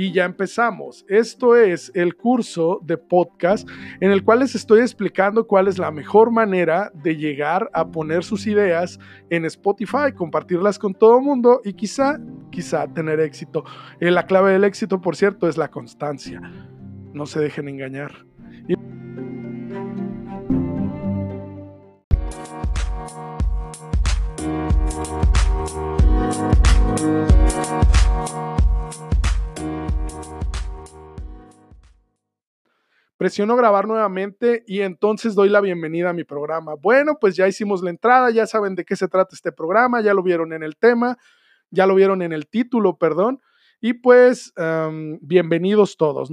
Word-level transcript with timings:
y 0.00 0.12
ya 0.12 0.24
empezamos. 0.24 1.04
Esto 1.10 1.56
es 1.56 1.92
el 1.94 2.16
curso 2.16 2.80
de 2.82 2.96
podcast 2.96 3.68
en 4.00 4.10
el 4.10 4.24
cual 4.24 4.38
les 4.38 4.54
estoy 4.54 4.80
explicando 4.80 5.46
cuál 5.46 5.68
es 5.68 5.76
la 5.76 5.90
mejor 5.90 6.30
manera 6.30 6.90
de 6.94 7.16
llegar 7.16 7.68
a 7.74 7.86
poner 7.86 8.24
sus 8.24 8.46
ideas 8.46 8.98
en 9.28 9.44
Spotify, 9.44 10.12
compartirlas 10.16 10.78
con 10.78 10.94
todo 10.94 11.18
el 11.18 11.24
mundo 11.24 11.60
y 11.64 11.74
quizá, 11.74 12.18
quizá 12.50 12.88
tener 12.88 13.20
éxito. 13.20 13.62
Eh, 14.00 14.10
la 14.10 14.24
clave 14.24 14.52
del 14.52 14.64
éxito, 14.64 15.02
por 15.02 15.16
cierto, 15.16 15.46
es 15.48 15.58
la 15.58 15.70
constancia. 15.70 16.40
No 17.12 17.26
se 17.26 17.40
dejen 17.40 17.68
engañar. 17.68 18.24
Presiono 33.20 33.54
grabar 33.54 33.86
nuevamente 33.86 34.64
y 34.66 34.80
entonces 34.80 35.34
doy 35.34 35.50
la 35.50 35.60
bienvenida 35.60 36.08
a 36.08 36.12
mi 36.14 36.24
programa. 36.24 36.76
Bueno, 36.76 37.18
pues 37.20 37.36
ya 37.36 37.46
hicimos 37.46 37.82
la 37.82 37.90
entrada, 37.90 38.30
ya 38.30 38.46
saben 38.46 38.74
de 38.74 38.86
qué 38.86 38.96
se 38.96 39.08
trata 39.08 39.34
este 39.34 39.52
programa, 39.52 40.00
ya 40.00 40.14
lo 40.14 40.22
vieron 40.22 40.54
en 40.54 40.62
el 40.62 40.78
tema, 40.78 41.18
ya 41.70 41.86
lo 41.86 41.94
vieron 41.94 42.22
en 42.22 42.32
el 42.32 42.46
título, 42.46 42.96
perdón. 42.96 43.42
Y 43.82 43.92
pues 43.92 44.52
bienvenidos 45.20 45.96
todos. 45.96 46.28